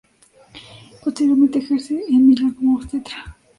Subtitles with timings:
[1.03, 3.37] Posteriormente ejerce en Milán como obstetra.